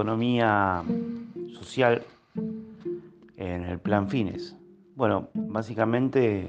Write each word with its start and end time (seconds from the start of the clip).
economía 0.00 0.82
social 1.60 2.02
en 3.36 3.64
el 3.64 3.78
plan 3.78 4.08
fines? 4.08 4.56
Bueno, 4.96 5.28
básicamente 5.34 6.48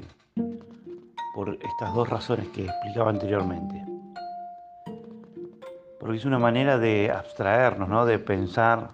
por 1.35 1.57
estas 1.61 1.93
dos 1.93 2.09
razones 2.09 2.47
que 2.47 2.63
explicaba 2.65 3.09
anteriormente. 3.09 3.83
Porque 5.99 6.15
es 6.15 6.23
una 6.23 6.39
manera 6.39 6.77
de 6.77 7.11
abstraernos, 7.11 7.89
¿no? 7.89 8.05
de 8.05 8.19
pensar 8.19 8.91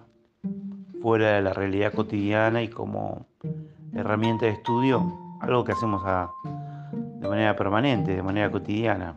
fuera 1.00 1.34
de 1.34 1.42
la 1.42 1.52
realidad 1.52 1.92
cotidiana 1.92 2.60
y 2.60 2.66
como 2.66 3.26
herramienta 3.94 4.46
de 4.46 4.52
estudio, 4.52 5.38
algo 5.40 5.62
que 5.62 5.70
hacemos 5.70 6.02
de 6.82 7.28
manera 7.28 7.54
permanente, 7.54 8.16
de 8.16 8.22
manera 8.24 8.50
cotidiana. 8.50 9.14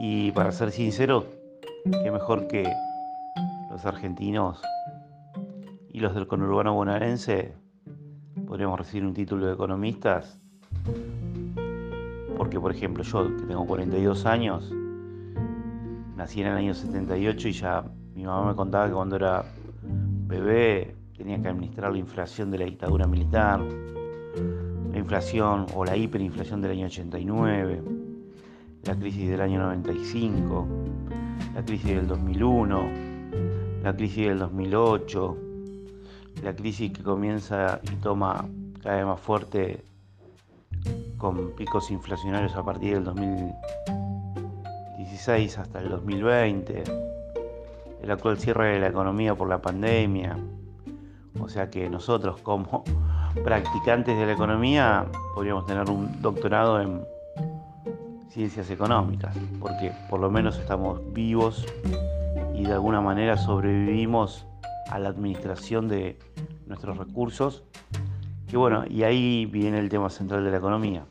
Y 0.00 0.32
para 0.32 0.52
ser 0.52 0.70
sincero, 0.70 1.26
qué 2.02 2.10
mejor 2.10 2.48
que 2.48 2.64
los 3.70 3.86
argentinos 3.86 4.60
y 5.88 6.00
los 6.00 6.14
del 6.14 6.26
conurbano 6.26 6.74
bonaerense 6.74 7.54
podríamos 8.46 8.78
recibir 8.78 9.06
un 9.06 9.14
título 9.14 9.46
de 9.46 9.52
economistas. 9.52 10.40
Porque, 12.36 12.58
por 12.58 12.72
ejemplo, 12.72 13.04
yo 13.04 13.36
que 13.36 13.44
tengo 13.44 13.66
42 13.66 14.26
años, 14.26 14.72
nací 16.16 16.40
en 16.40 16.48
el 16.48 16.56
año 16.56 16.74
78 16.74 17.48
y 17.48 17.52
ya 17.52 17.84
mi 18.14 18.24
mamá 18.24 18.48
me 18.48 18.56
contaba 18.56 18.86
que 18.86 18.92
cuando 18.92 19.16
era 19.16 19.44
bebé 20.26 20.96
tenía 21.16 21.40
que 21.40 21.48
administrar 21.48 21.92
la 21.92 21.98
inflación 21.98 22.50
de 22.50 22.58
la 22.58 22.64
dictadura 22.64 23.06
militar, 23.06 23.60
la 24.90 24.98
inflación 24.98 25.66
o 25.74 25.84
la 25.84 25.96
hiperinflación 25.96 26.60
del 26.60 26.72
año 26.72 26.86
89, 26.86 27.82
la 28.84 28.96
crisis 28.96 29.28
del 29.28 29.40
año 29.40 29.60
95, 29.60 30.66
la 31.54 31.64
crisis 31.64 31.86
del 31.86 32.06
2001, 32.08 32.99
la 33.82 33.96
crisis 33.96 34.28
del 34.28 34.38
2008, 34.38 35.36
la 36.42 36.54
crisis 36.54 36.92
que 36.92 37.02
comienza 37.02 37.80
y 37.82 37.96
toma 37.96 38.46
cada 38.82 38.96
vez 38.96 39.06
más 39.06 39.20
fuerte 39.20 39.82
con 41.16 41.52
picos 41.52 41.90
inflacionarios 41.90 42.54
a 42.56 42.62
partir 42.62 42.92
del 42.94 43.04
2016 43.04 45.56
hasta 45.58 45.80
el 45.80 45.88
2020, 45.88 46.84
el 48.02 48.10
actual 48.10 48.38
cierre 48.38 48.74
de 48.74 48.80
la 48.80 48.88
economía 48.88 49.34
por 49.34 49.48
la 49.48 49.62
pandemia, 49.62 50.36
o 51.38 51.48
sea 51.48 51.70
que 51.70 51.88
nosotros 51.88 52.42
como 52.42 52.84
practicantes 53.44 54.18
de 54.18 54.26
la 54.26 54.32
economía 54.32 55.06
podríamos 55.34 55.64
tener 55.66 55.88
un 55.88 56.20
doctorado 56.20 56.80
en 56.80 57.02
ciencias 58.28 58.68
económicas, 58.70 59.34
porque 59.58 59.92
por 60.08 60.20
lo 60.20 60.30
menos 60.30 60.56
estamos 60.58 61.00
vivos 61.12 61.66
y 62.60 62.64
de 62.64 62.74
alguna 62.74 63.00
manera 63.00 63.38
sobrevivimos 63.38 64.46
a 64.90 64.98
la 64.98 65.08
administración 65.08 65.88
de 65.88 66.18
nuestros 66.66 66.98
recursos. 66.98 67.64
Y 68.52 68.56
bueno, 68.56 68.84
y 68.86 69.02
ahí 69.02 69.46
viene 69.46 69.78
el 69.78 69.88
tema 69.88 70.10
central 70.10 70.44
de 70.44 70.50
la 70.50 70.58
economía. 70.58 71.06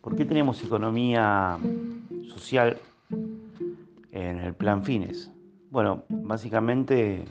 ¿Por 0.00 0.16
qué 0.16 0.24
tenemos 0.24 0.64
economía 0.64 1.58
social 2.34 2.76
en 4.10 4.40
el 4.40 4.54
plan 4.54 4.82
fines? 4.82 5.30
Bueno, 5.70 6.02
básicamente 6.08 7.24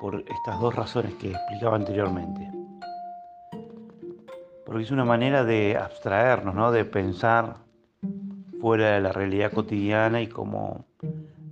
por 0.00 0.24
estas 0.26 0.58
dos 0.58 0.74
razones 0.74 1.14
que 1.14 1.32
explicaba 1.32 1.76
anteriormente. 1.76 2.50
Porque 4.64 4.82
es 4.82 4.90
una 4.90 5.04
manera 5.04 5.44
de 5.44 5.76
abstraernos, 5.76 6.54
¿no? 6.54 6.72
de 6.72 6.84
pensar 6.84 7.56
fuera 8.60 8.92
de 8.92 9.00
la 9.00 9.12
realidad 9.12 9.52
cotidiana 9.52 10.22
y 10.22 10.26
como 10.26 10.86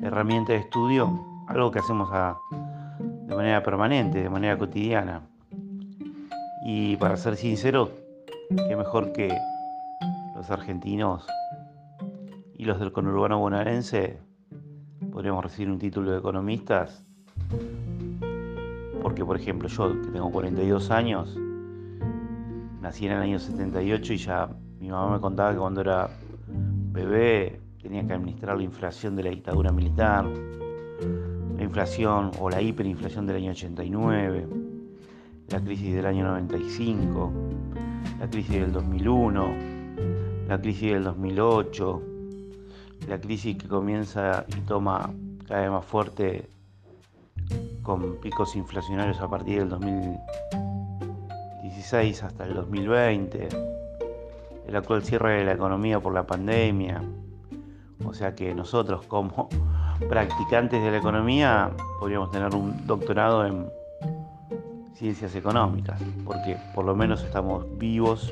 herramienta 0.00 0.52
de 0.52 0.60
estudio, 0.60 1.10
algo 1.46 1.70
que 1.70 1.80
hacemos 1.80 2.10
de 3.00 3.34
manera 3.34 3.62
permanente, 3.62 4.22
de 4.22 4.30
manera 4.30 4.56
cotidiana. 4.56 5.22
Y 6.64 6.96
para 6.96 7.16
ser 7.16 7.36
sincero, 7.36 7.90
qué 8.68 8.76
mejor 8.76 9.12
que 9.12 9.36
los 10.34 10.50
argentinos 10.50 11.26
y 12.54 12.64
los 12.64 12.78
del 12.78 12.92
conurbano 12.92 13.38
bonaerense 13.38 14.18
podríamos 15.12 15.44
recibir 15.44 15.70
un 15.70 15.78
título 15.78 16.12
de 16.12 16.18
economistas. 16.18 17.04
Porque, 19.18 19.26
por 19.26 19.36
ejemplo, 19.40 19.68
yo 19.68 20.00
que 20.00 20.10
tengo 20.12 20.30
42 20.30 20.92
años, 20.92 21.36
nací 22.80 23.06
en 23.06 23.12
el 23.12 23.18
año 23.18 23.40
78 23.40 24.12
y 24.12 24.16
ya 24.16 24.48
mi 24.78 24.90
mamá 24.90 25.14
me 25.14 25.20
contaba 25.20 25.50
que 25.50 25.58
cuando 25.58 25.80
era 25.80 26.08
bebé 26.46 27.60
tenía 27.82 28.06
que 28.06 28.12
administrar 28.12 28.56
la 28.56 28.62
inflación 28.62 29.16
de 29.16 29.24
la 29.24 29.30
dictadura 29.30 29.72
militar, 29.72 30.24
la 30.24 31.64
inflación 31.64 32.30
o 32.38 32.48
la 32.48 32.62
hiperinflación 32.62 33.26
del 33.26 33.36
año 33.38 33.50
89, 33.50 34.46
la 35.48 35.60
crisis 35.62 35.94
del 35.96 36.06
año 36.06 36.24
95, 36.24 37.32
la 38.20 38.30
crisis 38.30 38.60
del 38.60 38.72
2001, 38.72 39.48
la 40.46 40.60
crisis 40.60 40.92
del 40.92 41.02
2008, 41.02 42.02
la 43.08 43.20
crisis 43.20 43.56
que 43.56 43.66
comienza 43.66 44.44
y 44.46 44.60
toma 44.60 45.12
cada 45.48 45.62
vez 45.62 45.70
más 45.72 45.84
fuerte 45.84 46.48
con 47.88 48.16
picos 48.16 48.54
inflacionarios 48.54 49.18
a 49.22 49.30
partir 49.30 49.60
del 49.60 49.70
2016 49.70 52.22
hasta 52.22 52.44
el 52.44 52.52
2020, 52.52 53.48
el 54.66 54.76
actual 54.76 55.02
cierre 55.02 55.38
de 55.38 55.46
la 55.46 55.52
economía 55.52 55.98
por 55.98 56.12
la 56.12 56.26
pandemia, 56.26 57.02
o 58.04 58.12
sea 58.12 58.34
que 58.34 58.54
nosotros 58.54 59.06
como 59.06 59.48
practicantes 60.10 60.82
de 60.82 60.90
la 60.90 60.98
economía 60.98 61.70
podríamos 61.98 62.30
tener 62.30 62.54
un 62.54 62.86
doctorado 62.86 63.46
en 63.46 63.70
ciencias 64.92 65.34
económicas, 65.34 65.98
porque 66.26 66.58
por 66.74 66.84
lo 66.84 66.94
menos 66.94 67.24
estamos 67.24 67.64
vivos 67.78 68.30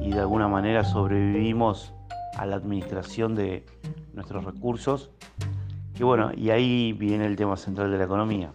y 0.00 0.12
de 0.12 0.20
alguna 0.20 0.46
manera 0.46 0.84
sobrevivimos 0.84 1.92
a 2.38 2.46
la 2.46 2.54
administración 2.54 3.34
de 3.34 3.66
nuestros 4.12 4.44
recursos. 4.44 5.10
Y 5.98 6.04
bueno, 6.04 6.30
y 6.36 6.50
ahí 6.50 6.92
viene 6.92 7.26
el 7.26 7.34
tema 7.34 7.56
central 7.56 7.90
de 7.90 7.98
la 7.98 8.04
economía. 8.04 8.52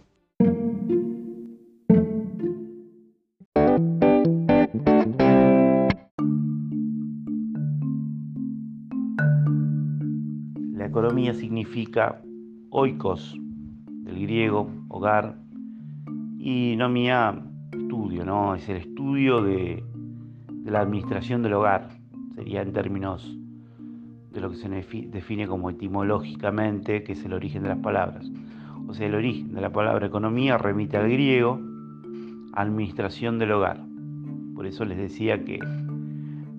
Economía 11.16 11.40
significa 11.40 12.20
oikos, 12.68 13.40
del 14.02 14.20
griego, 14.20 14.70
hogar, 14.90 15.38
y 16.38 16.74
nomia, 16.76 17.42
estudio, 17.72 18.22
¿no? 18.22 18.54
Es 18.54 18.68
el 18.68 18.76
estudio 18.76 19.40
de 19.40 19.82
la 20.66 20.80
administración 20.80 21.42
del 21.42 21.54
hogar, 21.54 21.88
sería 22.34 22.60
en 22.60 22.74
términos 22.74 23.34
de 24.30 24.42
lo 24.42 24.50
que 24.50 24.56
se 24.56 24.68
define 24.68 25.46
como 25.46 25.70
etimológicamente, 25.70 27.02
que 27.02 27.12
es 27.12 27.24
el 27.24 27.32
origen 27.32 27.62
de 27.62 27.70
las 27.70 27.78
palabras. 27.78 28.30
O 28.86 28.92
sea, 28.92 29.06
el 29.06 29.14
origen 29.14 29.54
de 29.54 29.62
la 29.62 29.72
palabra 29.72 30.08
economía 30.08 30.58
remite 30.58 30.98
al 30.98 31.08
griego, 31.08 31.58
administración 32.52 33.38
del 33.38 33.52
hogar. 33.52 33.82
Por 34.54 34.66
eso 34.66 34.84
les 34.84 34.98
decía 34.98 35.42
que 35.42 35.60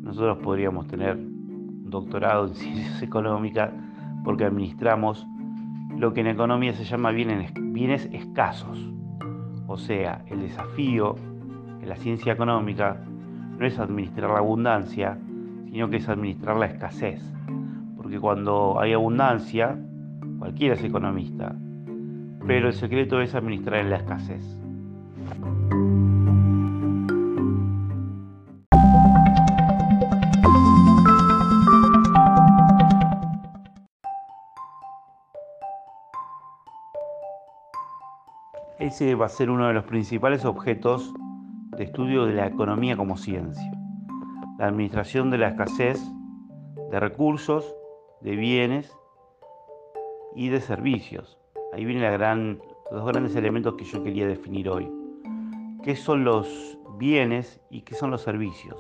nosotros 0.02 0.40
podríamos 0.40 0.88
tener 0.88 1.16
un 1.16 1.92
doctorado 1.92 2.48
en 2.48 2.56
ciencias 2.56 3.04
económicas 3.04 3.72
porque 4.28 4.44
administramos 4.44 5.26
lo 5.96 6.12
que 6.12 6.20
en 6.20 6.28
economía 6.28 6.74
se 6.74 6.84
llama 6.84 7.12
bienes, 7.12 8.10
escasos. 8.12 8.92
O 9.68 9.78
sea, 9.78 10.22
el 10.28 10.42
desafío 10.42 11.16
en 11.82 11.88
la 11.88 11.96
ciencia 11.96 12.34
económica 12.34 13.02
no 13.58 13.66
es 13.66 13.80
administrar 13.80 14.32
la 14.32 14.40
abundancia, 14.40 15.18
sino 15.72 15.90
que 15.90 15.96
es 15.96 16.10
administrar 16.10 16.58
la 16.58 16.66
escasez 16.66 17.24
porque 17.96 18.20
cuando 18.20 18.82
hay 18.82 18.92
abundancia, 18.92 19.80
cualquiera 20.40 20.76
es 20.76 20.84
economista, 20.84 21.56
pero 22.46 22.68
el 22.68 22.74
secreto 22.74 23.22
es 23.22 23.34
administrar 23.34 23.80
en 23.80 23.92
la 23.92 23.96
escasez. 23.96 24.58
Ese 38.80 39.16
va 39.16 39.26
a 39.26 39.30
ser 39.30 39.50
uno 39.50 39.68
de 39.68 39.74
los 39.74 39.86
principales 39.86 40.46
objetos 40.46 41.12
de 41.78 41.86
estudio 41.86 42.28
de 42.28 42.34
la 42.34 42.46
economía 42.46 42.96
como 42.96 43.18
ciencia, 43.18 43.72
la 44.60 44.68
administración 44.68 45.32
de 45.32 45.40
la 45.40 45.48
escasez 45.48 46.00
de 46.92 47.00
recursos 47.00 47.76
de 48.22 48.36
bienes 48.36 48.96
y 50.36 50.50
de 50.50 50.62
servicios. 50.62 51.40
Ahí 51.74 51.86
vienen 51.86 52.62
los 52.92 53.06
grandes 53.08 53.36
elementos 53.36 53.74
que 53.74 53.84
yo 53.84 54.04
quería 54.04 54.28
definir 54.28 54.70
hoy. 54.70 54.88
qué 55.84 55.96
son 55.96 56.24
los 56.24 56.78
bienes 57.00 57.60
y 57.72 57.82
qué 57.82 57.96
son 57.96 58.12
los 58.12 58.22
servicios. 58.22 58.80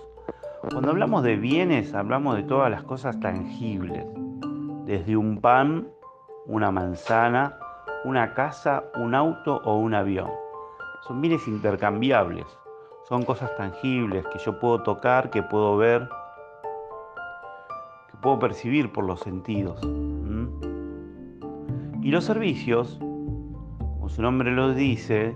Cuando 0.69 0.91
hablamos 0.91 1.23
de 1.23 1.37
bienes, 1.37 1.95
hablamos 1.95 2.35
de 2.35 2.43
todas 2.43 2.69
las 2.69 2.83
cosas 2.83 3.19
tangibles, 3.19 4.05
desde 4.85 5.17
un 5.17 5.41
pan, 5.41 5.87
una 6.45 6.69
manzana, 6.69 7.57
una 8.03 8.33
casa, 8.33 8.83
un 8.95 9.15
auto 9.15 9.61
o 9.63 9.77
un 9.77 9.93
avión. 9.93 10.29
Son 11.07 11.21
bienes 11.21 11.47
intercambiables, 11.47 12.45
son 13.07 13.23
cosas 13.23 13.55
tangibles 13.55 14.25
que 14.27 14.39
yo 14.39 14.59
puedo 14.59 14.83
tocar, 14.83 15.29
que 15.29 15.41
puedo 15.43 15.77
ver, 15.77 16.07
que 18.11 18.17
puedo 18.21 18.39
percibir 18.39 18.91
por 18.91 19.05
los 19.05 19.19
sentidos. 19.21 19.79
Y 22.01 22.11
los 22.11 22.23
servicios, 22.23 22.97
como 22.99 24.09
su 24.09 24.21
nombre 24.21 24.51
lo 24.51 24.73
dice, 24.73 25.35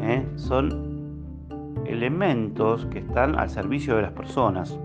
¿eh? 0.00 0.28
son 0.36 0.88
elementos 1.86 2.86
que 2.86 2.98
están 2.98 3.38
al 3.38 3.48
servicio 3.48 3.96
de 3.96 4.02
las 4.02 4.12
personas. 4.12 4.78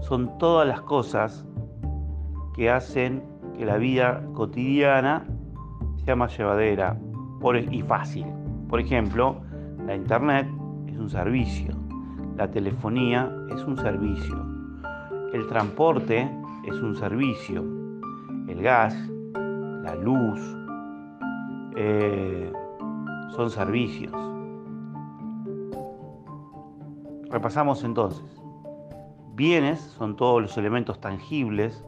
Son 0.00 0.38
todas 0.38 0.66
las 0.66 0.80
cosas 0.82 1.46
que 2.54 2.70
hacen 2.70 3.22
que 3.56 3.64
la 3.64 3.76
vida 3.76 4.24
cotidiana 4.34 5.26
sea 6.04 6.16
más 6.16 6.36
llevadera 6.36 6.98
y 7.70 7.82
fácil. 7.82 8.26
Por 8.68 8.80
ejemplo, 8.80 9.36
la 9.86 9.94
internet 9.94 10.48
es 10.86 10.96
un 10.96 11.10
servicio, 11.10 11.74
la 12.36 12.50
telefonía 12.50 13.30
es 13.54 13.62
un 13.64 13.76
servicio, 13.76 14.34
el 15.34 15.46
transporte 15.46 16.30
es 16.64 16.74
un 16.80 16.96
servicio, 16.96 17.62
el 18.48 18.62
gas, 18.62 18.94
la 19.34 19.94
luz, 19.94 20.40
eh, 21.76 22.50
son 23.36 23.50
servicios. 23.50 24.12
Repasamos 27.30 27.84
entonces. 27.84 28.24
Bienes 29.34 29.80
son 29.80 30.16
todos 30.16 30.40
los 30.40 30.56
elementos 30.56 31.00
tangibles, 31.00 31.84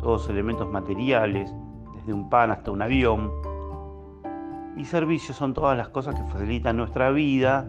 todos 0.00 0.22
los 0.22 0.28
elementos 0.28 0.68
materiales, 0.70 1.54
desde 1.94 2.12
un 2.12 2.28
pan 2.28 2.50
hasta 2.50 2.72
un 2.72 2.82
avión. 2.82 3.47
Y 4.78 4.84
servicios 4.84 5.36
son 5.36 5.54
todas 5.54 5.76
las 5.76 5.88
cosas 5.88 6.14
que 6.14 6.22
facilitan 6.30 6.76
nuestra 6.76 7.10
vida 7.10 7.66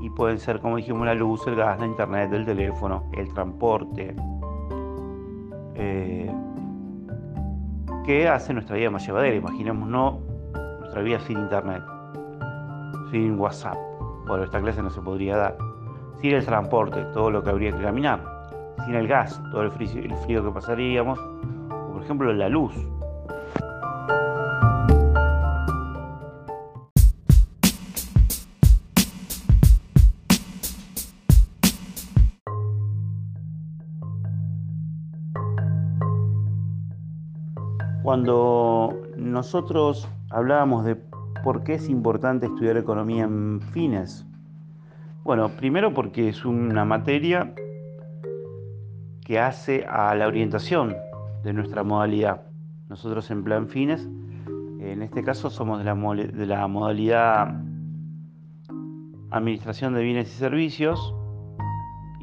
y 0.00 0.08
pueden 0.10 0.38
ser, 0.38 0.60
como 0.60 0.76
dijimos, 0.76 1.04
la 1.04 1.14
luz, 1.14 1.46
el 1.46 1.56
gas, 1.56 1.78
la 1.78 1.86
internet, 1.86 2.32
el 2.32 2.46
teléfono, 2.46 3.04
el 3.12 3.32
transporte, 3.34 4.16
eh, 5.74 6.32
que 8.06 8.28
hace 8.28 8.54
nuestra 8.54 8.76
vida 8.76 8.90
más 8.90 9.06
llevadera. 9.06 9.36
Imaginemos 9.36 9.88
no 9.88 10.20
nuestra 10.80 11.02
vida 11.02 11.20
sin 11.20 11.38
internet, 11.38 11.82
sin 13.10 13.38
WhatsApp. 13.38 13.76
Bueno, 14.26 14.44
esta 14.44 14.60
clase 14.60 14.82
no 14.82 14.88
se 14.88 15.02
podría 15.02 15.36
dar 15.36 15.58
sin 16.20 16.34
el 16.34 16.44
transporte, 16.44 17.04
todo 17.12 17.30
lo 17.30 17.42
que 17.42 17.50
habría 17.50 17.72
que 17.72 17.82
caminar, 17.82 18.20
sin 18.84 18.94
el 18.94 19.06
gas, 19.06 19.40
todo 19.52 19.62
el 19.62 19.70
frío, 19.70 20.44
que 20.44 20.50
pasaríamos, 20.50 21.18
o 21.18 21.92
por 21.92 22.02
ejemplo 22.02 22.32
la 22.32 22.48
luz. 22.48 22.74
Cuando 38.18 39.00
nosotros 39.16 40.08
hablábamos 40.30 40.84
de 40.84 40.96
por 41.44 41.62
qué 41.62 41.74
es 41.74 41.88
importante 41.88 42.46
estudiar 42.46 42.76
economía 42.76 43.22
en 43.22 43.60
fines, 43.72 44.26
bueno, 45.22 45.50
primero 45.50 45.94
porque 45.94 46.28
es 46.28 46.44
una 46.44 46.84
materia 46.84 47.54
que 49.24 49.38
hace 49.38 49.86
a 49.88 50.16
la 50.16 50.26
orientación 50.26 50.96
de 51.44 51.52
nuestra 51.52 51.84
modalidad. 51.84 52.42
Nosotros 52.88 53.30
en 53.30 53.44
plan 53.44 53.68
fines, 53.68 54.08
en 54.80 55.02
este 55.02 55.22
caso 55.22 55.48
somos 55.48 55.78
de 55.78 55.84
la, 55.84 56.66
modalidad 56.66 57.54
Administración 59.30 59.94
de 59.94 60.02
Bienes 60.02 60.26
y 60.34 60.38
Servicios 60.38 61.14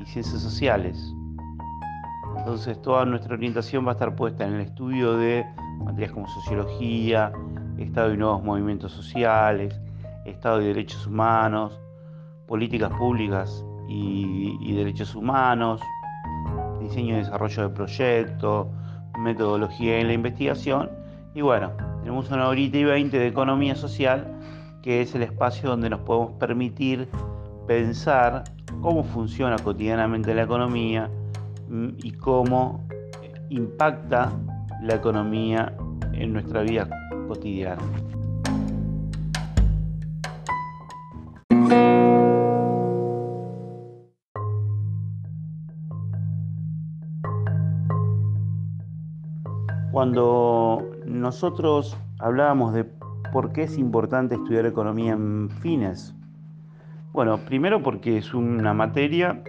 y 0.02 0.06
Ciencias 0.08 0.42
Sociales. 0.42 1.16
Entonces 2.38 2.82
toda 2.82 3.06
nuestra 3.06 3.36
orientación 3.36 3.86
va 3.86 3.92
a 3.92 3.94
estar 3.94 4.14
puesta 4.18 4.46
en 4.46 4.56
el 4.56 4.62
estudio 4.62 5.16
de 5.16 5.46
materias 5.84 6.12
como 6.12 6.28
sociología, 6.28 7.32
Estado 7.78 8.14
y 8.14 8.18
nuevos 8.18 8.44
movimientos 8.44 8.92
sociales, 8.92 9.80
Estado 10.26 10.62
y 10.62 10.68
derechos 10.68 11.06
humanos, 11.08 11.80
políticas 12.48 12.92
públicas 12.94 13.64
y, 13.88 14.74
derechos 14.74 15.16
humanos, 15.16 15.82
diseño 16.80 17.16
y 17.16 17.18
desarrollo 17.20 17.64
de 17.64 17.70
proyectos, 17.70 18.68
metodología 19.20 20.00
en 20.00 20.08
la 20.08 20.14
investigación. 20.14 20.90
Y 21.34 21.42
bueno, 21.42 21.72
tenemos 22.00 22.30
una 22.32 22.48
horita 22.48 22.78
y 22.78 22.84
veinte 22.84 23.20
de 23.20 23.28
economía 23.28 23.76
social, 23.76 24.40
que 24.82 25.02
es 25.02 25.16
el 25.16 25.24
espacio 25.24 25.70
donde 25.70 25.90
nos 25.90 26.02
podemos 26.02 26.34
permitir 26.34 27.08
pensar 27.68 28.44
cómo 28.82 29.04
funciona 29.04 29.58
cotidianamente 29.58 30.34
la 30.34 30.44
economía 30.44 31.10
mm, 31.70 31.90
y 32.04 32.12
cómo 32.12 32.86
impacta 33.50 34.32
la 34.82 34.96
economía 34.96 35.74
en 36.14 36.34
nuestra 36.34 36.62
vida 36.62 36.88
cotidiana. 37.28 37.82
Cuando 49.92 50.92
nosotros 51.06 51.98
hablábamos 52.20 52.74
de 52.74 52.84
por 53.32 53.54
qué 53.54 53.64
es 53.64 53.78
importante 53.78 54.36
estudiar 54.36 54.66
economía 54.66 55.14
en 55.14 55.50
fines, 55.62 56.14
bueno, 57.14 57.38
primero 57.46 57.82
porque 57.82 58.18
es 58.18 58.34
una 58.34 58.74
materia 58.74 59.42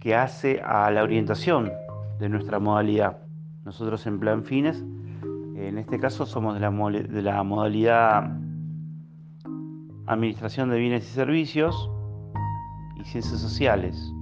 que 0.00 0.16
hace 0.16 0.60
a 0.64 0.90
la 0.90 1.04
orientación 1.04 1.70
de 2.18 2.28
nuestra 2.28 2.58
modalidad. 2.58 3.18
Nosotros 3.64 4.06
en 4.06 4.18
plan 4.18 4.44
fines, 4.44 4.84
en 5.54 5.78
este 5.78 6.00
caso 6.00 6.26
somos 6.26 6.54
de 6.54 6.60
la, 7.22 7.42
modalidad 7.42 8.36
Administración 10.06 10.70
de 10.70 10.78
Bienes 10.78 11.04
y 11.04 11.12
Servicios 11.12 11.88
y 12.96 13.04
Ciencias 13.04 13.40
Sociales. 13.40 14.12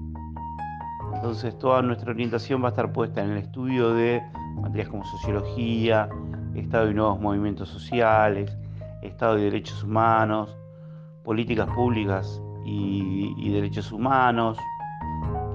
Entonces 1.14 1.58
toda 1.58 1.80
nuestra 1.80 2.10
orientación 2.10 2.62
va 2.62 2.66
a 2.66 2.70
estar 2.70 2.92
puesta 2.92 3.24
en 3.24 3.30
el 3.30 3.38
estudio 3.38 3.94
de 3.94 4.22
materias 4.60 4.90
como 4.90 5.04
sociología, 5.04 6.08
Estado 6.54 6.90
y 6.90 6.94
nuevos 6.94 7.18
movimientos 7.18 7.70
sociales, 7.70 8.54
Estado 9.02 9.38
y 9.38 9.42
derechos 9.44 9.82
humanos, 9.82 10.54
políticas 11.24 11.68
públicas 11.68 12.42
y, 12.66 13.50
derechos 13.50 13.90
humanos, 13.90 14.58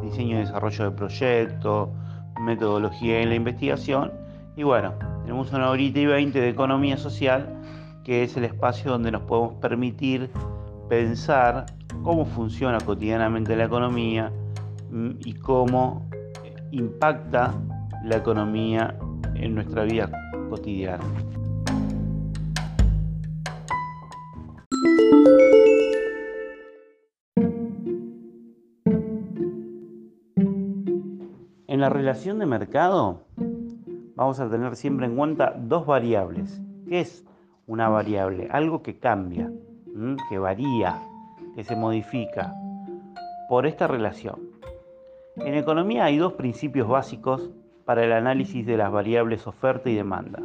diseño 0.01 0.37
y 0.37 0.39
desarrollo 0.39 0.85
de 0.85 0.91
proyectos, 0.91 1.89
metodología 2.39 3.21
en 3.21 3.29
la 3.29 3.35
investigación. 3.35 4.11
Y 4.55 4.63
bueno, 4.63 4.93
tenemos 5.21 5.51
una 5.51 5.69
horita 5.69 5.99
y 5.99 6.05
veinte 6.05 6.39
de 6.39 6.49
economía 6.49 6.97
social, 6.97 7.61
que 8.03 8.23
es 8.23 8.37
el 8.37 8.45
espacio 8.45 8.91
donde 8.91 9.11
nos 9.11 9.23
podemos 9.23 9.55
permitir 9.55 10.29
pensar 10.89 11.65
cómo 12.03 12.25
funciona 12.25 12.79
cotidianamente 12.79 13.55
la 13.55 13.65
economía 13.65 14.31
mm, 14.91 15.11
y 15.25 15.33
cómo 15.33 16.07
impacta 16.71 17.53
la 18.03 18.17
economía 18.17 18.95
en 19.33 19.55
nuestra 19.55 19.83
vida 19.83 20.09
cotidiana. 20.49 21.03
La 31.85 31.89
relación 31.89 32.39
de 32.39 32.47
mercado 32.47 33.27
vamos 34.15 34.39
a 34.39 34.49
tener 34.49 34.75
siempre 34.75 35.05
en 35.05 35.15
cuenta 35.15 35.53
dos 35.55 35.85
variables. 35.85 36.59
¿Qué 36.89 37.01
es 37.01 37.23
una 37.67 37.89
variable? 37.89 38.47
Algo 38.49 38.81
que 38.81 38.97
cambia, 38.97 39.51
que 40.27 40.39
varía, 40.39 40.99
que 41.53 41.63
se 41.63 41.75
modifica 41.75 42.55
por 43.49 43.67
esta 43.67 43.85
relación. 43.85 44.49
En 45.35 45.53
economía 45.53 46.05
hay 46.05 46.17
dos 46.17 46.33
principios 46.33 46.87
básicos 46.87 47.51
para 47.85 48.03
el 48.03 48.13
análisis 48.13 48.65
de 48.65 48.77
las 48.77 48.91
variables 48.91 49.45
oferta 49.45 49.87
y 49.87 49.93
demanda. 49.93 50.41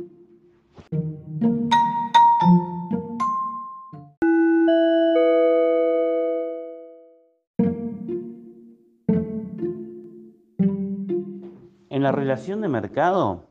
En 12.20 12.28
la 12.28 12.34
relación 12.34 12.60
de 12.60 12.68
mercado 12.68 13.44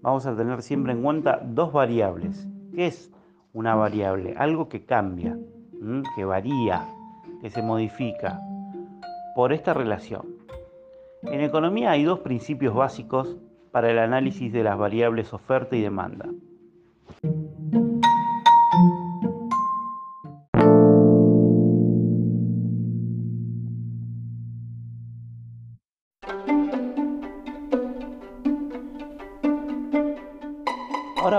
vamos 0.00 0.24
a 0.24 0.34
tener 0.34 0.62
siempre 0.62 0.94
en 0.94 1.02
cuenta 1.02 1.42
dos 1.44 1.70
variables. 1.70 2.48
¿Qué 2.74 2.86
es 2.86 3.12
una 3.52 3.74
variable? 3.74 4.34
Algo 4.38 4.70
que 4.70 4.86
cambia, 4.86 5.36
que 6.16 6.24
varía, 6.24 6.88
que 7.42 7.50
se 7.50 7.60
modifica 7.60 8.40
por 9.36 9.52
esta 9.52 9.74
relación. 9.74 10.24
En 11.24 11.42
economía 11.42 11.90
hay 11.90 12.04
dos 12.04 12.20
principios 12.20 12.74
básicos 12.74 13.36
para 13.70 13.90
el 13.90 13.98
análisis 13.98 14.50
de 14.50 14.62
las 14.62 14.78
variables 14.78 15.34
oferta 15.34 15.76
y 15.76 15.82
demanda. 15.82 16.30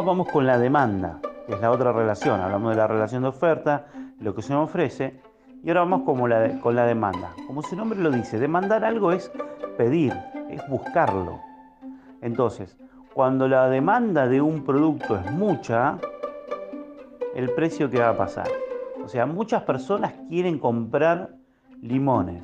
Vamos 0.06 0.30
con 0.30 0.46
la 0.46 0.58
demanda, 0.58 1.20
que 1.48 1.54
es 1.54 1.62
la 1.62 1.72
otra 1.72 1.92
relación. 1.92 2.40
Hablamos 2.40 2.72
de 2.72 2.78
la 2.78 2.88
relación 2.88 3.24
de 3.24 3.30
oferta, 3.30 3.88
lo 4.20 4.36
que 4.36 4.42
se 4.42 4.54
me 4.54 4.60
ofrece, 4.60 5.20
y 5.64 5.70
ahora 5.70 5.82
vamos 5.82 6.04
con 6.04 6.76
la, 6.76 6.86
demanda. 6.86 7.34
Como 7.48 7.64
su 7.64 7.76
nombre 7.76 8.00
lo 8.00 8.12
dice, 8.12 8.40
demandar 8.40 8.86
algo 8.86 9.12
es 9.12 9.32
pedir, 9.78 10.14
es 10.50 10.62
buscarlo. 10.70 11.40
Entonces, 12.22 12.78
cuando 13.14 13.48
la 13.48 13.68
demanda 13.68 14.28
de 14.28 14.42
un 14.42 14.64
producto 14.64 15.18
es 15.18 15.32
mucha, 15.32 15.98
el 17.34 17.50
precio 17.52 17.90
que 17.90 18.00
va 18.00 18.10
a 18.10 18.18
pasar. 18.18 18.48
O 19.04 19.08
sea, 19.08 19.26
muchas 19.26 19.64
personas 19.64 20.14
quieren 20.30 20.60
comprar 20.60 21.32
limones, 21.82 22.44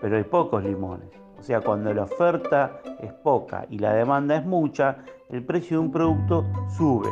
pero 0.00 0.16
hay 0.16 0.24
pocos 0.24 0.64
limones. 0.64 1.23
O 1.44 1.46
sea, 1.46 1.60
cuando 1.60 1.92
la 1.92 2.04
oferta 2.04 2.80
es 3.02 3.12
poca 3.12 3.66
y 3.68 3.78
la 3.78 3.92
demanda 3.92 4.34
es 4.34 4.46
mucha, 4.46 4.96
el 5.28 5.44
precio 5.44 5.76
de 5.76 5.84
un 5.84 5.92
producto 5.92 6.46
sube. 6.74 7.10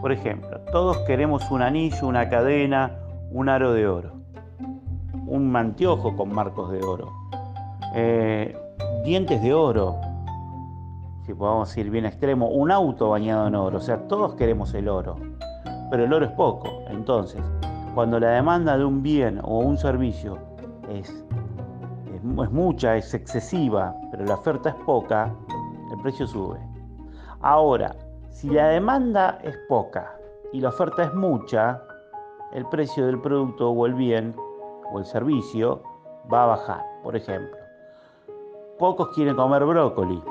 Por 0.00 0.10
ejemplo, 0.10 0.58
todos 0.72 0.96
queremos 1.00 1.50
un 1.50 1.60
anillo, 1.60 2.06
una 2.06 2.30
cadena, 2.30 2.96
un 3.30 3.50
aro 3.50 3.74
de 3.74 3.86
oro, 3.86 4.12
un 5.26 5.52
mantiojo 5.52 6.16
con 6.16 6.32
marcos 6.32 6.72
de 6.72 6.82
oro, 6.82 7.12
eh, 7.94 8.56
dientes 9.04 9.42
de 9.42 9.52
oro, 9.52 9.96
si 11.26 11.34
podemos 11.34 11.76
ir 11.76 11.90
bien 11.90 12.06
extremo, 12.06 12.48
un 12.48 12.70
auto 12.70 13.10
bañado 13.10 13.48
en 13.48 13.54
oro. 13.54 13.76
O 13.76 13.82
sea, 13.82 13.98
todos 14.08 14.34
queremos 14.36 14.72
el 14.72 14.88
oro, 14.88 15.16
pero 15.90 16.04
el 16.04 16.12
oro 16.14 16.24
es 16.24 16.32
poco. 16.32 16.70
Entonces, 16.88 17.42
cuando 17.94 18.18
la 18.18 18.30
demanda 18.30 18.78
de 18.78 18.84
un 18.86 19.02
bien 19.02 19.40
o 19.42 19.58
un 19.58 19.76
servicio 19.76 20.38
es, 20.88 21.22
es, 22.42 22.50
mucha, 22.50 22.96
es 22.96 23.12
excesiva, 23.14 23.94
pero 24.10 24.24
la 24.24 24.34
oferta 24.34 24.70
es 24.70 24.74
poca, 24.86 25.34
el 25.92 26.02
precio 26.02 26.26
sube. 26.26 26.58
Ahora, 27.40 27.94
si 28.30 28.50
la 28.50 28.68
demanda 28.68 29.38
es 29.42 29.56
poca 29.68 30.14
y 30.52 30.60
la 30.60 30.70
oferta 30.70 31.04
es 31.04 31.14
mucha, 31.14 31.82
el 32.52 32.66
precio 32.66 33.06
del 33.06 33.20
producto 33.20 33.70
o 33.70 33.86
el 33.86 33.94
bien 33.94 34.34
o 34.92 34.98
el 34.98 35.04
servicio 35.04 35.82
va 36.32 36.44
a 36.44 36.46
bajar. 36.46 36.82
Por 37.02 37.16
ejemplo, 37.16 37.56
pocos 38.78 39.08
quieren 39.14 39.36
comer 39.36 39.64
brócoli, 39.64 40.22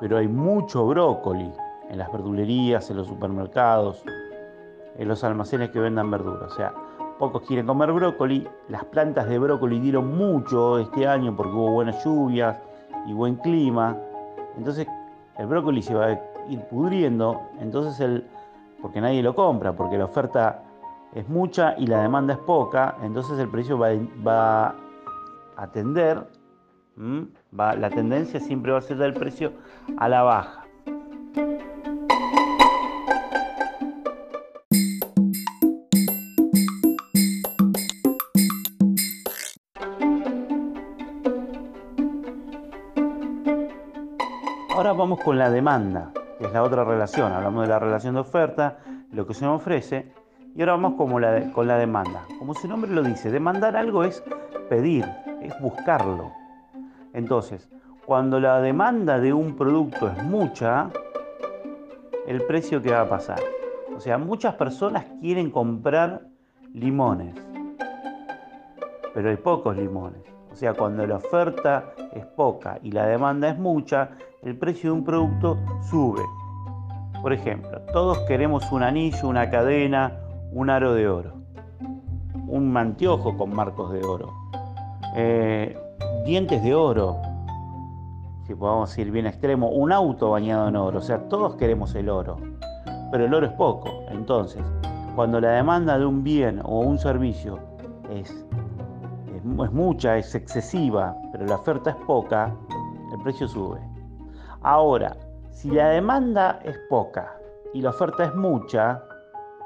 pero 0.00 0.18
hay 0.18 0.28
mucho 0.28 0.86
brócoli 0.86 1.52
en 1.90 1.98
las 1.98 2.10
verdulerías, 2.10 2.90
en 2.90 2.96
los 2.96 3.06
supermercados, 3.06 4.02
en 4.96 5.08
los 5.08 5.24
almacenes 5.24 5.70
que 5.70 5.80
vendan 5.80 6.10
verduras. 6.10 6.52
O 6.52 6.56
sea, 6.56 6.72
pocos 7.18 7.42
quieren 7.42 7.66
comer 7.66 7.92
brócoli. 7.92 8.46
Las 8.68 8.84
plantas 8.84 9.28
de 9.28 9.38
brócoli 9.38 9.80
dieron 9.80 10.16
mucho 10.16 10.78
este 10.78 11.06
año 11.06 11.34
porque 11.36 11.52
hubo 11.52 11.72
buenas 11.72 12.04
lluvias 12.04 12.58
y 13.06 13.12
buen 13.12 13.36
clima. 13.36 13.96
Entonces, 14.56 14.86
el 15.38 15.46
brócoli 15.46 15.82
se 15.82 15.94
va 15.94 16.06
a 16.06 16.20
ir 16.48 16.60
pudriendo, 16.70 17.40
entonces 17.60 17.98
el, 18.00 18.26
porque 18.80 19.00
nadie 19.00 19.22
lo 19.22 19.34
compra, 19.34 19.72
porque 19.72 19.98
la 19.98 20.04
oferta 20.04 20.62
es 21.14 21.28
mucha 21.28 21.74
y 21.78 21.86
la 21.86 22.02
demanda 22.02 22.34
es 22.34 22.40
poca, 22.40 22.96
entonces 23.02 23.38
el 23.38 23.48
precio 23.48 23.78
va, 23.78 24.74
a 25.56 25.66
tender, 25.72 26.26
va, 27.58 27.74
la 27.76 27.90
tendencia 27.90 28.40
siempre 28.40 28.72
va 28.72 28.78
a 28.78 28.82
ser 28.82 28.98
del 28.98 29.14
precio 29.14 29.52
a 29.96 30.08
la 30.08 30.22
baja. 30.22 30.63
Vamos 45.04 45.20
con 45.20 45.36
la 45.36 45.50
demanda, 45.50 46.12
que 46.38 46.46
es 46.46 46.52
la 46.54 46.62
otra 46.62 46.82
relación. 46.82 47.30
Hablamos 47.30 47.64
de 47.64 47.68
la 47.68 47.78
relación 47.78 48.14
de 48.14 48.20
oferta, 48.20 48.78
lo 49.12 49.26
que 49.26 49.34
se 49.34 49.44
me 49.44 49.50
ofrece, 49.50 50.10
y 50.56 50.62
ahora 50.62 50.76
vamos 50.76 51.20
la, 51.20 51.52
con 51.52 51.68
la 51.68 51.76
demanda. 51.76 52.22
Como 52.38 52.54
su 52.54 52.66
nombre 52.66 52.90
lo 52.90 53.02
dice, 53.02 53.30
demandar 53.30 53.76
algo 53.76 54.02
es 54.02 54.24
pedir, 54.70 55.04
es 55.42 55.52
buscarlo. 55.60 56.32
Entonces, 57.12 57.68
cuando 58.06 58.40
la 58.40 58.62
demanda 58.62 59.18
de 59.18 59.34
un 59.34 59.54
producto 59.56 60.08
es 60.08 60.24
mucha, 60.24 60.88
el 62.26 62.40
precio 62.46 62.80
que 62.80 62.92
va 62.92 63.02
a 63.02 63.08
pasar. 63.10 63.40
O 63.94 64.00
sea, 64.00 64.16
muchas 64.16 64.54
personas 64.54 65.04
quieren 65.20 65.50
comprar 65.50 66.22
limones, 66.72 67.34
pero 69.12 69.28
hay 69.28 69.36
pocos 69.36 69.76
limones. 69.76 70.22
O 70.50 70.56
sea, 70.56 70.72
cuando 70.72 71.06
la 71.06 71.16
oferta 71.16 71.92
es 72.14 72.24
poca 72.24 72.78
y 72.82 72.92
la 72.92 73.06
demanda 73.06 73.50
es 73.50 73.58
mucha, 73.58 74.10
el 74.44 74.56
precio 74.56 74.90
de 74.90 74.98
un 74.98 75.04
producto 75.04 75.58
sube. 75.88 76.22
Por 77.22 77.32
ejemplo, 77.32 77.80
todos 77.92 78.18
queremos 78.28 78.70
un 78.70 78.82
anillo, 78.82 79.28
una 79.28 79.50
cadena, 79.50 80.20
un 80.52 80.68
aro 80.68 80.92
de 80.92 81.08
oro, 81.08 81.32
un 82.46 82.70
mantiojo 82.70 83.36
con 83.36 83.54
marcos 83.54 83.92
de 83.92 84.04
oro, 84.04 84.32
eh, 85.16 85.78
dientes 86.26 86.62
de 86.62 86.74
oro, 86.74 87.16
si 88.46 88.54
podemos 88.54 88.96
ir 88.98 89.10
bien 89.10 89.26
extremo, 89.26 89.70
un 89.70 89.90
auto 89.90 90.30
bañado 90.30 90.68
en 90.68 90.76
oro. 90.76 90.98
O 90.98 91.02
sea, 91.02 91.26
todos 91.28 91.56
queremos 91.56 91.94
el 91.94 92.10
oro, 92.10 92.36
pero 93.10 93.24
el 93.24 93.32
oro 93.32 93.46
es 93.46 93.52
poco. 93.52 93.88
Entonces, 94.10 94.62
cuando 95.14 95.40
la 95.40 95.52
demanda 95.52 95.98
de 95.98 96.04
un 96.04 96.22
bien 96.22 96.60
o 96.62 96.80
un 96.80 96.98
servicio 96.98 97.58
es, 98.10 98.46
es 99.34 99.72
mucha, 99.72 100.18
es 100.18 100.34
excesiva, 100.34 101.16
pero 101.32 101.46
la 101.46 101.54
oferta 101.54 101.90
es 101.90 101.96
poca, 102.06 102.54
el 103.14 103.22
precio 103.22 103.48
sube. 103.48 103.93
Ahora, 104.64 105.14
si 105.50 105.70
la 105.70 105.90
demanda 105.90 106.58
es 106.64 106.78
poca 106.88 107.36
y 107.74 107.82
la 107.82 107.90
oferta 107.90 108.24
es 108.24 108.34
mucha, 108.34 109.04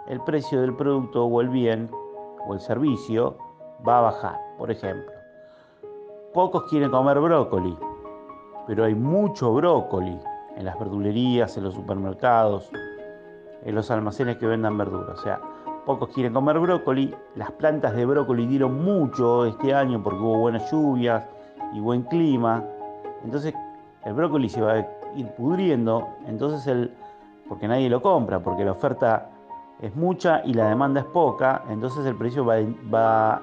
el 0.09 0.21
precio 0.23 0.61
del 0.61 0.75
producto 0.75 1.25
o 1.25 1.41
el 1.41 1.49
bien 1.51 1.89
o 2.49 2.55
el 2.55 2.59
servicio 2.59 3.37
va 3.87 3.99
a 3.99 4.03
bajar. 4.03 4.41
Por 4.59 4.73
ejemplo, 4.73 5.13
pocos 6.35 6.65
quieren 6.69 6.91
comer 6.91 7.21
brócoli, 7.21 7.79
pero 8.67 8.87
hay 8.87 8.97
mucho 8.97 9.55
brócoli 9.55 10.19
en 10.57 10.65
las 10.65 10.77
verdulerías, 10.77 11.57
en 11.57 11.63
los 11.63 11.75
supermercados, 11.75 12.69
en 13.65 13.77
los 13.77 13.93
almacenes 13.93 14.39
que 14.39 14.47
vendan 14.47 14.77
verduras. 14.77 15.17
O 15.17 15.23
sea, 15.23 15.41
pocos 15.87 16.09
quieren 16.09 16.35
comer 16.35 16.59
brócoli. 16.59 17.15
Las 17.37 17.53
plantas 17.53 17.95
de 17.95 18.05
brócoli 18.05 18.49
dieron 18.49 18.83
mucho 18.83 19.47
este 19.47 19.73
año 19.73 20.03
porque 20.03 20.19
hubo 20.19 20.39
buenas 20.39 20.69
lluvias 20.73 21.25
y 21.73 21.79
buen 21.79 22.03
clima. 22.03 22.65
Entonces 23.23 23.55
el 24.09 24.15
brócoli 24.15 24.49
se 24.49 24.61
va 24.61 24.73
a 24.73 24.89
ir 25.17 25.27
pudriendo, 25.37 26.09
entonces 26.27 26.67
el, 26.67 26.95
porque 27.49 27.69
nadie 27.69 27.91
lo 27.91 28.01
compra, 28.01 28.41
porque 28.41 28.65
la 28.65 28.73
oferta 28.73 29.31
es 29.81 29.95
mucha 29.95 30.43
y 30.45 30.55
la 30.55 30.69
demanda 30.69 31.01
es 31.01 31.07
poca, 31.07 31.63
entonces 31.69 32.07
el 32.07 32.17
precio 32.17 32.45
va, 32.45 32.57
va 32.93 33.43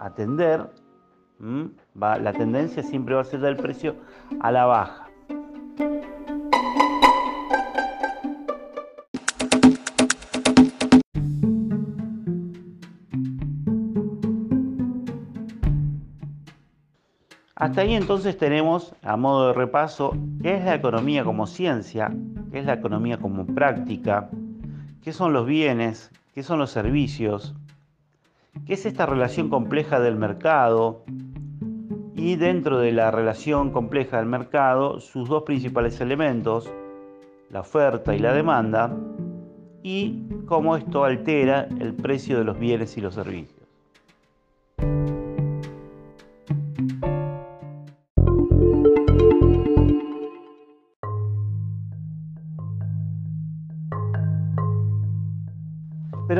a 0.00 0.10
tender 0.14 0.68
la 1.94 2.32
tendencia 2.32 2.82
siempre 2.82 3.14
va 3.14 3.20
a 3.20 3.24
ser 3.24 3.40
del 3.40 3.56
precio 3.56 3.96
a 4.40 4.50
la 4.50 4.64
baja. 4.66 5.03
Hasta 17.74 17.82
ahí 17.82 17.94
entonces 17.94 18.38
tenemos, 18.38 18.94
a 19.02 19.16
modo 19.16 19.48
de 19.48 19.52
repaso, 19.52 20.16
qué 20.40 20.54
es 20.54 20.64
la 20.64 20.76
economía 20.76 21.24
como 21.24 21.48
ciencia, 21.48 22.08
qué 22.52 22.60
es 22.60 22.66
la 22.66 22.74
economía 22.74 23.18
como 23.18 23.44
práctica, 23.46 24.30
qué 25.02 25.12
son 25.12 25.32
los 25.32 25.44
bienes, 25.44 26.12
qué 26.36 26.44
son 26.44 26.60
los 26.60 26.70
servicios, 26.70 27.52
qué 28.64 28.74
es 28.74 28.86
esta 28.86 29.06
relación 29.06 29.48
compleja 29.50 29.98
del 29.98 30.14
mercado, 30.14 31.02
y 32.14 32.36
dentro 32.36 32.78
de 32.78 32.92
la 32.92 33.10
relación 33.10 33.72
compleja 33.72 34.18
del 34.18 34.26
mercado, 34.26 35.00
sus 35.00 35.28
dos 35.28 35.42
principales 35.42 36.00
elementos, 36.00 36.70
la 37.50 37.62
oferta 37.62 38.14
y 38.14 38.20
la 38.20 38.32
demanda, 38.32 38.96
y 39.82 40.22
cómo 40.46 40.76
esto 40.76 41.02
altera 41.02 41.66
el 41.80 41.92
precio 41.94 42.38
de 42.38 42.44
los 42.44 42.56
bienes 42.56 42.96
y 42.96 43.00
los 43.00 43.14
servicios. 43.14 43.53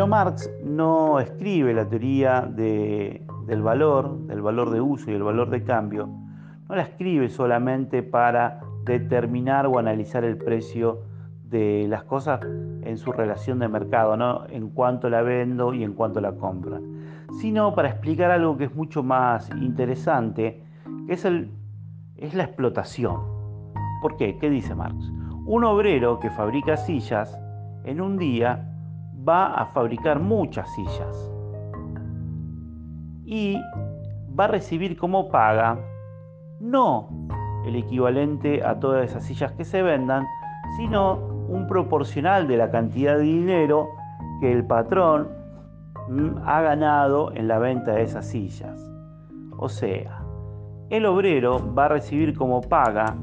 Marx 0.06 0.50
no 0.62 1.20
escribe 1.20 1.72
la 1.72 1.88
teoría 1.88 2.42
del 2.42 3.62
valor, 3.62 4.18
del 4.26 4.42
valor 4.42 4.70
de 4.70 4.80
uso 4.80 5.10
y 5.10 5.14
el 5.14 5.22
valor 5.22 5.50
de 5.50 5.62
cambio, 5.64 6.06
no 6.68 6.74
la 6.74 6.82
escribe 6.82 7.28
solamente 7.28 8.02
para 8.02 8.60
determinar 8.84 9.66
o 9.66 9.78
analizar 9.78 10.24
el 10.24 10.36
precio 10.36 11.02
de 11.44 11.86
las 11.88 12.04
cosas 12.04 12.40
en 12.42 12.98
su 12.98 13.12
relación 13.12 13.58
de 13.58 13.68
mercado, 13.68 14.16
¿no? 14.16 14.46
en 14.48 14.70
cuanto 14.70 15.08
la 15.08 15.22
vendo 15.22 15.72
y 15.72 15.84
en 15.84 15.94
cuanto 15.94 16.20
la 16.20 16.32
compra, 16.32 16.80
sino 17.40 17.74
para 17.74 17.88
explicar 17.88 18.30
algo 18.30 18.56
que 18.56 18.64
es 18.64 18.74
mucho 18.74 19.02
más 19.02 19.50
interesante, 19.60 20.62
que 21.06 21.12
es, 21.12 21.24
es 21.24 22.34
la 22.34 22.44
explotación. 22.44 23.20
¿Por 24.02 24.16
qué? 24.16 24.36
¿Qué 24.38 24.50
dice 24.50 24.74
Marx? 24.74 25.10
Un 25.46 25.64
obrero 25.64 26.18
que 26.20 26.30
fabrica 26.30 26.76
sillas 26.76 27.38
en 27.84 28.00
un 28.00 28.18
día 28.18 28.70
va 29.26 29.54
a 29.54 29.66
fabricar 29.66 30.20
muchas 30.20 30.72
sillas 30.74 31.32
y 33.24 33.58
va 34.38 34.44
a 34.44 34.48
recibir 34.48 34.96
como 34.96 35.30
paga 35.30 35.78
no 36.60 37.08
el 37.66 37.76
equivalente 37.76 38.64
a 38.64 38.78
todas 38.78 39.10
esas 39.10 39.24
sillas 39.24 39.52
que 39.52 39.64
se 39.64 39.82
vendan, 39.82 40.26
sino 40.76 41.14
un 41.48 41.66
proporcional 41.66 42.46
de 42.46 42.56
la 42.56 42.70
cantidad 42.70 43.16
de 43.16 43.22
dinero 43.22 43.88
que 44.40 44.52
el 44.52 44.66
patrón 44.66 45.28
mm, 46.08 46.38
ha 46.44 46.60
ganado 46.60 47.32
en 47.32 47.48
la 47.48 47.58
venta 47.58 47.92
de 47.92 48.02
esas 48.02 48.26
sillas. 48.26 48.78
O 49.56 49.68
sea, 49.68 50.22
el 50.90 51.06
obrero 51.06 51.74
va 51.74 51.86
a 51.86 51.88
recibir 51.88 52.36
como 52.36 52.60
paga 52.60 53.16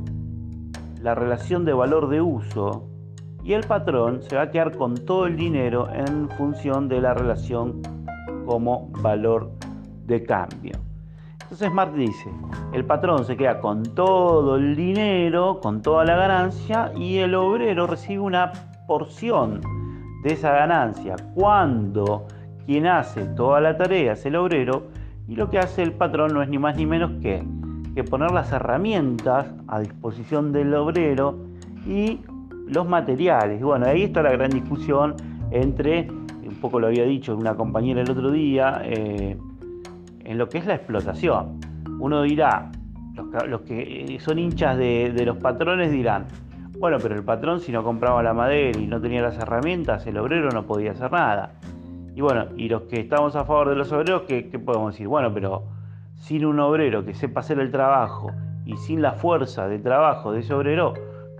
la 1.01 1.15
relación 1.15 1.65
de 1.65 1.74
valor 1.74 2.10
de 2.10 2.22
uso 2.22 2.90
el 3.53 3.63
patrón 3.63 4.22
se 4.22 4.36
va 4.36 4.43
a 4.43 4.51
quedar 4.51 4.77
con 4.77 4.96
todo 5.05 5.25
el 5.25 5.36
dinero 5.36 5.88
en 5.93 6.29
función 6.29 6.88
de 6.88 7.01
la 7.01 7.13
relación 7.13 7.81
como 8.46 8.89
valor 9.01 9.51
de 10.05 10.24
cambio. 10.24 10.74
Entonces 11.41 11.72
Marx 11.74 11.93
dice, 11.96 12.29
el 12.72 12.86
patrón 12.86 13.25
se 13.25 13.36
queda 13.36 13.60
con 13.60 13.84
todo 13.84 14.55
el 14.55 14.75
dinero, 14.75 15.60
con 15.62 15.81
toda 15.81 16.05
la 16.05 16.15
ganancia 16.15 16.93
y 16.96 17.17
el 17.17 17.36
obrero 17.36 17.88
recibe 17.88 18.20
una 18.22 18.53
porción 18.88 19.62
de 20.24 20.34
esa 20.34 20.51
ganancia. 20.53 21.15
Cuando 21.36 22.27
quien 22.65 22.88
hace 22.88 23.25
toda 23.25 23.60
la 23.60 23.77
tarea 23.77 24.13
es 24.13 24.25
el 24.25 24.38
obrero 24.38 24.88
y 25.27 25.36
lo 25.36 25.50
que 25.50 25.60
hace 25.60 25.84
el 25.84 25.91
patrón 25.91 26.34
no 26.34 26.41
es 26.41 26.48
ni 26.48 26.58
más 26.58 26.77
ni 26.77 26.86
menos 26.86 27.12
que, 27.22 27.43
que 27.96 28.03
poner 28.03 28.31
las 28.31 28.51
herramientas 28.51 29.48
a 29.67 29.79
disposición 29.79 30.53
del 30.53 30.74
obrero 30.74 31.38
y 31.86 32.22
los 32.72 32.88
materiales. 32.88 33.60
Y 33.60 33.63
bueno, 33.63 33.86
ahí 33.86 34.04
está 34.04 34.24
la 34.24 34.32
gran 34.32 34.50
discusión 34.50 35.16
entre, 35.51 36.08
un 36.10 36.58
poco 36.62 36.80
lo 36.80 36.88
había 36.88 37.04
dicho 37.04 37.36
una 37.36 37.56
compañera 37.56 38.01
el 38.01 38.10
otro 38.10 38.32
día, 38.32 38.82
eh, 38.84 39.38
en 40.24 40.38
lo 40.38 40.48
que 40.50 40.58
es 40.58 40.66
la 40.66 40.75
explotación. 40.75 41.60
Uno 42.00 42.24
dirá, 42.24 42.72
los, 43.48 43.62
que 43.62 44.18
son 44.22 44.40
hinchas 44.40 44.78
de, 44.78 45.13
los 45.25 45.38
patrones 45.38 45.92
dirán, 45.92 46.28
bueno, 46.80 46.98
pero 47.01 47.16
el 47.16 47.24
patrón 47.24 47.60
si 47.60 47.72
no 47.72 47.84
compraba 47.84 48.24
la 48.24 48.34
madera 48.34 48.80
y 48.80 48.88
no 48.88 49.00
tenía 49.01 49.22
las 49.22 49.38
herramientas, 49.38 50.08
el 50.08 50.18
obrero 50.18 50.50
no 50.50 50.66
podía 50.66 50.92
hacer 50.92 51.12
nada. 51.12 51.51
Y 52.16 52.22
bueno, 52.22 52.48
y 52.56 52.70
los 52.70 52.84
que 52.84 53.01
estamos 53.01 53.36
a 53.36 53.46
favor 53.46 53.70
de 53.70 53.75
los 53.75 53.92
obreros, 53.92 54.24
¿qué, 54.28 54.44
podemos 54.44 54.94
decir? 54.94 55.08
Bueno, 55.08 55.34
pero 55.34 55.63
sin 56.16 56.46
un 56.46 56.60
obrero 56.60 57.06
que 57.06 57.13
sepa 57.13 57.42
hacer 57.42 57.60
el 57.60 57.72
trabajo 57.72 58.31
y 58.66 58.77
sin 58.77 59.01
la 59.01 59.14
fuerza 59.14 59.68
de 59.68 59.79
trabajo 59.79 60.31
de 60.31 60.40
ese 60.40 60.53
obrero, 60.53 60.94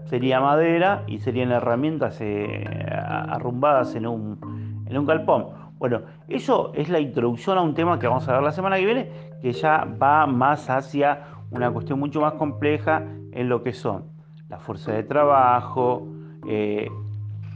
sería 0.06 0.40
madera 0.40 1.04
y 1.08 1.20
serían 1.20 1.52
herramientas 1.52 2.18
eh, 2.22 2.66
arrumbadas 2.90 3.96
en 3.96 4.08
un, 4.08 4.86
en 4.88 4.98
un 4.98 5.06
galpón. 5.06 5.48
Bueno, 5.78 6.02
eso 6.28 6.72
es 6.76 6.90
la 6.90 7.00
introducción 7.00 7.58
a 7.58 7.62
un 7.62 7.74
tema 7.74 7.98
que 7.98 8.08
vamos 8.08 8.28
a 8.28 8.34
ver 8.34 8.44
la 8.44 8.52
semana 8.52 8.78
que 8.78 8.86
viene, 8.86 9.10
que 9.42 9.52
ya 9.52 9.86
va 10.02 10.28
más 10.28 10.70
hacia 10.70 11.22
una 11.50 11.72
cuestión 11.72 12.00
mucho 12.00 12.22
más 12.22 12.34
compleja 12.34 13.04
en 13.32 13.50
lo 13.50 13.64
que 13.64 13.74
son 13.74 14.12
la 14.52 14.60
fuerza 14.60 14.92
de 14.92 15.04
trabajo, 15.04 16.06
eh, 16.46 16.90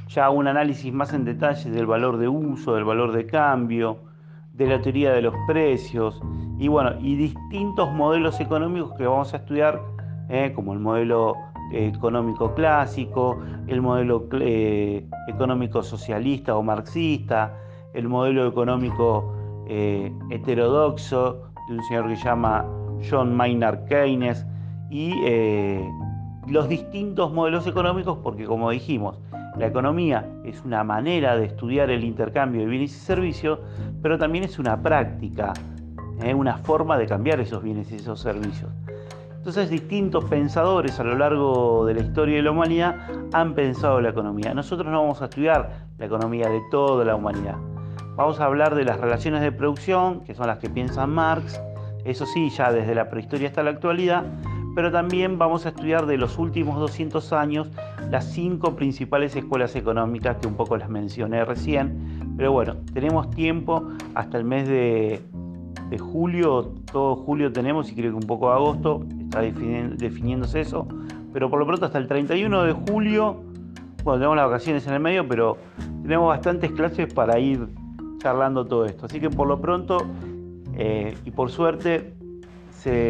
ya 0.08 0.30
un 0.30 0.48
análisis 0.48 0.94
más 0.94 1.14
en 1.14 1.26
detalle 1.26 1.70
del 1.70 1.86
valor 1.86 2.18
de 2.18 2.28
uso, 2.30 2.74
del 2.74 2.86
valor 2.86 3.12
de 3.12 3.28
cambio, 3.28 4.00
de 4.54 4.68
la 4.68 4.82
teoría 4.82 5.12
de 5.12 5.22
los 5.22 5.36
precios 5.46 6.22
y 6.58 6.70
bueno, 6.70 6.92
y 7.02 7.18
distintos 7.18 7.92
modelos 7.92 8.40
económicos 8.40 8.94
que 8.98 9.06
vamos 9.06 9.34
a 9.34 9.38
estudiar, 9.38 9.82
eh, 10.30 10.54
como 10.56 10.72
el 10.72 10.80
modelo 10.80 11.36
económico 11.72 12.54
clásico, 12.54 13.40
el 13.68 13.82
modelo 13.82 14.28
eh, 14.40 15.08
económico 15.28 15.84
socialista 15.84 16.56
o 16.56 16.64
marxista, 16.64 17.54
el 17.94 18.08
modelo 18.08 18.48
económico 18.48 19.34
eh, 19.68 20.14
heterodoxo 20.30 21.50
de 21.68 21.76
un 21.76 21.84
señor 21.84 22.08
que 22.08 22.16
se 22.18 22.26
llama 22.26 22.66
John 23.10 23.36
Maynard 23.36 23.86
Keynes 23.86 24.46
y 24.90 25.14
eh, 25.26 25.84
los 26.48 26.70
distintos 26.70 27.34
modelos 27.34 27.66
económicos 27.66 28.20
porque 28.22 28.46
como 28.46 28.70
dijimos, 28.70 29.18
la 29.58 29.68
economía 29.68 30.28
es 30.44 30.64
una 30.64 30.84
manera 30.84 31.36
de 31.38 31.46
estudiar 31.46 31.90
el 31.90 32.04
intercambio 32.04 32.62
de 32.62 32.68
bienes 32.68 32.92
y 32.92 33.00
servicios, 33.00 33.60
pero 34.02 34.18
también 34.18 34.44
es 34.44 34.60
una 34.60 34.82
práctica, 34.82 35.54
eh, 36.22 36.34
una 36.34 36.58
forma 36.58 36.98
de 36.98 37.08
cambiar 37.08 37.40
esos 37.40 37.64
bienes 37.64 37.92
y 37.92 37.96
esos 37.96 38.20
servicios. 38.20 38.70
Entonces 39.46 39.70
distintos 39.70 40.26
pensadores 40.26 41.00
a 41.00 41.04
lo 41.04 41.16
largo 41.16 41.86
de 41.86 41.94
la 41.94 42.02
historia 42.02 42.38
de 42.38 42.42
la 42.42 42.50
humanidad 42.50 42.96
han 43.32 43.54
pensado 43.54 44.02
la 44.02 44.10
economía. 44.10 44.56
Nosotros 44.56 44.92
no 44.92 45.00
vamos 45.00 45.22
a 45.22 45.26
estudiar 45.26 45.86
la 46.00 46.06
economía 46.08 46.50
de 46.50 46.62
toda 46.72 47.06
la 47.06 47.16
humanidad. 47.16 47.54
Vamos 48.16 48.40
a 48.40 48.46
hablar 48.46 48.74
de 48.74 48.86
las 48.86 49.00
relaciones 49.00 49.42
de 49.42 49.52
producción, 49.52 50.22
que 50.22 50.34
son 50.34 50.48
las 50.48 50.58
que 50.58 50.68
piensa 50.68 51.06
Marx, 51.06 51.62
eso 52.06 52.26
sí, 52.26 52.50
ya 52.50 52.72
desde 52.72 52.96
la 52.96 53.08
prehistoria 53.08 53.50
hasta 53.50 53.62
la 53.62 53.70
actualidad, 53.70 54.24
pero 54.74 54.92
también 54.92 55.38
vamos 55.38 55.68
a 55.68 55.70
estudiar 55.70 56.08
de 56.08 56.18
los 56.18 56.40
últimos 56.40 56.80
200 56.80 57.32
años 57.32 57.70
las 58.10 58.26
cinco 58.26 58.76
principales 58.76 59.36
escuelas 59.36 59.76
económicas 59.76 60.38
que 60.38 60.48
un 60.48 60.56
poco 60.56 60.76
las 60.76 60.90
mencioné 60.90 61.46
recién, 61.46 62.34
pero 62.36 62.52
bueno, 62.52 62.78
tenemos 62.96 63.30
tiempo 63.30 63.90
hasta 64.16 64.40
el 64.40 64.44
mes 64.44 64.68
de, 64.68 65.22
julio, 66.00 66.74
todo 66.92 67.16
julio 67.16 67.52
tenemos 67.52 67.92
y 67.92 67.96
creo 67.96 68.10
que 68.10 68.18
un 68.18 68.28
poco 68.28 68.50
de 68.50 68.56
agosto 68.56 69.06
está 69.36 69.98
definiéndose 69.98 70.62
eso, 70.62 70.88
pero 71.34 71.50
por 71.50 71.60
lo 71.60 71.66
pronto 71.66 71.86
hasta 71.86 71.98
el 71.98 72.08
31 72.08 72.64
de 72.64 72.74
julio, 72.74 73.44
bueno, 74.04 74.20
tenemos 74.20 74.38
las 74.38 74.46
vacaciones 74.46 74.88
en 74.88 74.94
el 74.94 75.00
medio, 75.00 75.28
pero 75.28 75.58
tenemos 76.04 76.30
bastantes 76.30 76.72
clases 76.72 77.14
para 77.14 77.40
ir 77.40 77.68
charlando 78.20 78.66
todo 78.66 78.86
esto. 78.86 79.06
Así 79.06 79.20
que 79.20 79.30
por 79.30 79.48
lo 79.48 79.60
pronto 79.60 79.98
eh, 80.76 81.18
y 81.26 81.32
por 81.32 81.50
suerte 81.50 82.14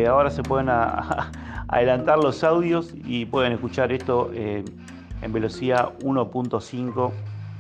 ahora 0.08 0.32
se 0.32 0.42
pueden 0.42 0.70
adelantar 1.68 2.18
los 2.18 2.46
audios 2.46 2.94
y 3.04 3.26
pueden 3.26 3.52
escuchar 3.52 3.92
esto 3.92 4.32
eh, 4.34 4.64
en 5.22 5.34
velocidad 5.34 5.92
1.5. 6.02 7.12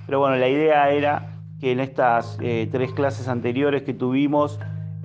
Pero 0.05 0.19
bueno, 0.19 0.37
la 0.37 0.47
idea 0.47 0.89
era 0.91 1.27
que 1.59 1.73
en 1.73 1.81
estas 1.81 2.37
eh, 2.41 2.69
tres 2.71 2.93
clases 2.93 3.27
anteriores 3.27 3.83
que 3.83 3.93
tuvimos, 3.93 4.59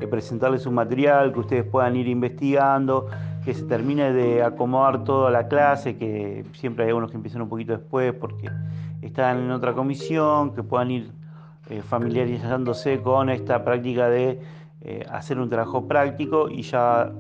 presentarles 0.09 0.65
un 0.67 0.75
material 0.75 1.33
que 1.33 1.41
ustedes 1.41 1.65
puedan 1.65 1.97
ir 1.97 2.07
investigando, 2.07 3.09
que 3.45 3.55
se 3.55 3.65
termine 3.65 4.13
de 4.13 4.43
acomodar 4.43 5.05
toda 5.05 5.31
la 5.31 5.49
clase, 5.49 5.97
que 5.97 6.45
siempre 6.53 6.85
hay 6.85 6.91
algunos 6.91 7.11
que 7.11 7.17
empiezan 7.17 7.43
un 7.43 7.49
poquito 7.49 7.73
después 7.73 8.13
porque 8.13 8.51
están 9.03 9.39
en 9.39 9.51
otra 9.51 9.73
comisión, 9.73 10.55
que 10.55 10.63
puedan 10.63 10.91
ir 10.91 11.13
eh, 11.71 11.83
familiarizándose 11.83 13.01
con 13.01 13.31
esta 13.31 13.65
práctica 13.65 14.09
de 14.09 14.41
eh, 14.83 15.05
hacer 15.11 15.39
un 15.39 15.49
trabajo 15.49 15.87
práctico 15.87 16.49
y 16.51 16.63
ya 16.63 17.13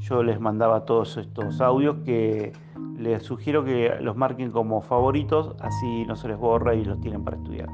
yo 0.00 0.22
les 0.22 0.40
mandaba 0.40 0.84
todos 0.84 1.16
estos 1.16 1.60
audios 1.60 1.96
que 2.04 2.52
les 2.98 3.22
sugiero 3.22 3.64
que 3.64 3.96
los 4.00 4.16
marquen 4.16 4.50
como 4.50 4.80
favoritos, 4.82 5.54
así 5.60 6.04
no 6.06 6.16
se 6.16 6.28
les 6.28 6.38
borra 6.38 6.74
y 6.74 6.84
los 6.84 7.00
tienen 7.00 7.24
para 7.24 7.36
estudiar. 7.36 7.68